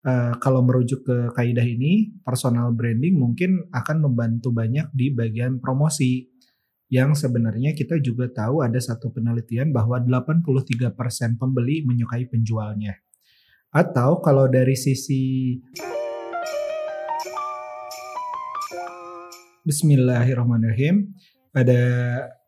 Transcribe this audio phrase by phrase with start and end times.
[0.00, 6.24] Uh, kalau merujuk ke kaidah ini, personal branding mungkin akan membantu banyak di bagian promosi.
[6.90, 12.98] Yang sebenarnya kita juga tahu ada satu penelitian bahwa 83% pembeli menyukai penjualnya.
[13.70, 15.54] Atau kalau dari sisi
[19.60, 21.14] Bismillahirrahmanirrahim.
[21.52, 21.82] Ada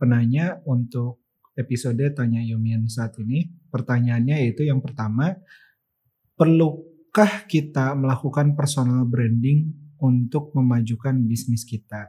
[0.01, 1.23] penanya untuk
[1.55, 3.47] episode Tanya Yumian saat ini.
[3.71, 5.37] Pertanyaannya yaitu yang pertama,
[6.35, 9.69] perlu perlukah kita melakukan personal branding
[10.01, 12.09] untuk memajukan bisnis kita?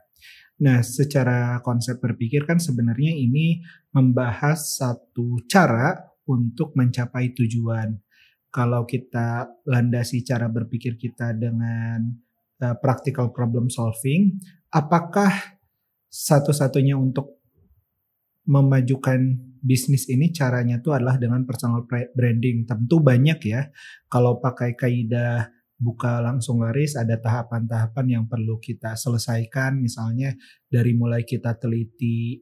[0.64, 3.60] Nah, secara konsep berpikir kan sebenarnya ini
[3.92, 8.00] membahas satu cara untuk mencapai tujuan.
[8.48, 12.08] Kalau kita landasi cara berpikir kita dengan
[12.64, 14.40] uh, practical problem solving,
[14.72, 15.60] apakah
[16.08, 17.43] satu-satunya untuk
[18.44, 22.68] memajukan bisnis ini caranya tuh adalah dengan personal branding.
[22.68, 23.72] Tentu banyak ya.
[24.12, 25.48] Kalau pakai kaidah
[25.80, 30.32] buka langsung laris ada tahapan-tahapan yang perlu kita selesaikan misalnya
[30.72, 32.40] dari mulai kita teliti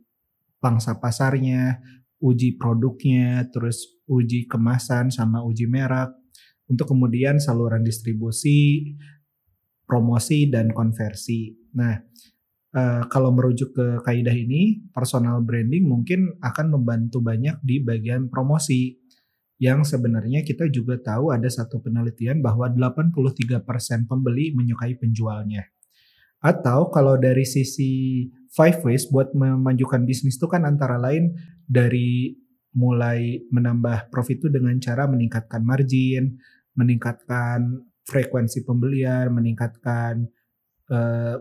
[0.61, 1.81] pangsa pasarnya,
[2.21, 6.13] uji produknya, terus uji kemasan sama uji merek
[6.69, 8.93] untuk kemudian saluran distribusi,
[9.89, 11.51] promosi dan konversi.
[11.75, 11.97] Nah,
[12.75, 18.99] uh, kalau merujuk ke kaidah ini, personal branding mungkin akan membantu banyak di bagian promosi.
[19.61, 23.61] Yang sebenarnya kita juga tahu ada satu penelitian bahwa 83%
[24.09, 25.69] pembeli menyukai penjualnya.
[26.41, 31.37] Atau kalau dari sisi five ways buat memajukan bisnis itu kan antara lain
[31.69, 32.33] dari
[32.73, 36.41] mulai menambah profit itu dengan cara meningkatkan margin,
[36.73, 40.25] meningkatkan frekuensi pembelian, meningkatkan
[40.89, 41.37] uh,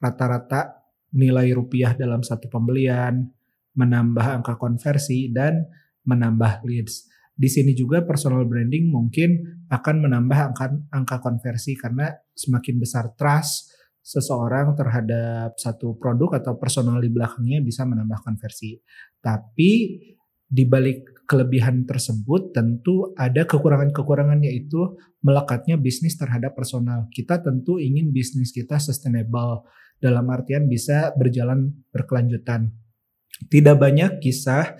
[0.00, 0.80] rata-rata
[1.14, 3.28] nilai rupiah dalam satu pembelian,
[3.76, 5.68] menambah angka konversi dan
[6.08, 7.06] menambah leads.
[7.40, 13.72] Di sini juga personal branding mungkin akan menambah angka angka konversi karena semakin besar trust
[14.00, 18.76] seseorang terhadap satu produk atau personal di belakangnya bisa menambah konversi.
[19.20, 19.70] Tapi
[20.50, 27.06] di balik kelebihan tersebut tentu ada kekurangan-kekurangan yaitu melekatnya bisnis terhadap personal.
[27.14, 29.62] Kita tentu ingin bisnis kita sustainable
[30.00, 32.72] dalam artian bisa berjalan berkelanjutan.
[33.46, 34.74] Tidak banyak kisah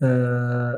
[0.00, 0.74] eh,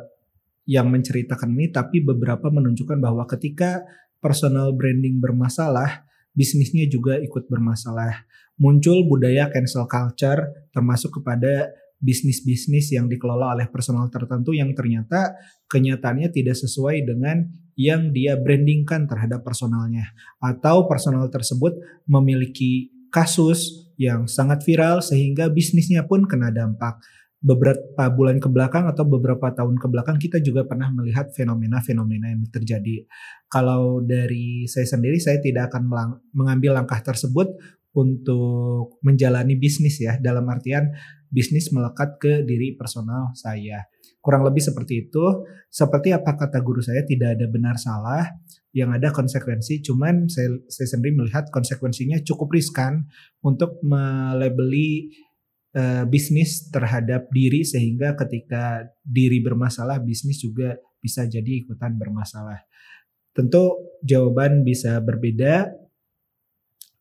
[0.67, 3.87] yang menceritakan ini tapi beberapa menunjukkan bahwa ketika
[4.19, 6.03] personal branding bermasalah,
[6.35, 8.27] bisnisnya juga ikut bermasalah.
[8.57, 11.71] Muncul budaya cancel culture termasuk kepada
[12.01, 15.37] bisnis-bisnis yang dikelola oleh personal tertentu yang ternyata
[15.69, 21.77] kenyataannya tidak sesuai dengan yang dia brandingkan terhadap personalnya atau personal tersebut
[22.09, 27.01] memiliki kasus yang sangat viral sehingga bisnisnya pun kena dampak.
[27.41, 32.45] Beberapa bulan ke belakang atau beberapa tahun ke belakang kita juga pernah melihat fenomena-fenomena yang
[32.53, 33.09] terjadi.
[33.49, 35.89] Kalau dari saya sendiri saya tidak akan
[36.37, 37.57] mengambil langkah tersebut
[37.97, 40.93] untuk menjalani bisnis ya dalam artian
[41.33, 43.89] bisnis melekat ke diri personal saya.
[44.27, 45.47] Kurang lebih seperti itu.
[45.71, 48.27] Seperti apa kata guru saya tidak ada benar salah,
[48.75, 49.87] yang ada konsekuensi.
[49.87, 53.07] Cuman saya, saya sendiri melihat konsekuensinya cukup riskan
[53.47, 55.15] untuk melebeli
[55.79, 62.67] uh, bisnis terhadap diri sehingga ketika diri bermasalah bisnis juga bisa jadi ikutan bermasalah.
[63.31, 65.87] Tentu jawaban bisa berbeda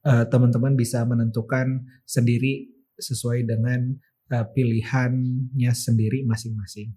[0.05, 2.69] Eh, teman-teman bisa menentukan sendiri
[3.01, 3.97] sesuai dengan
[4.31, 6.93] uh, pilihannya sendiri masing-masing.